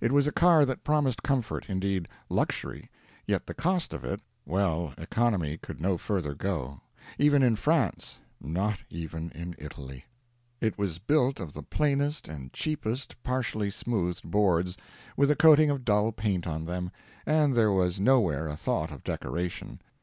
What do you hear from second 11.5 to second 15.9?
the plainest and cheapest partially smoothed boards, with a coating of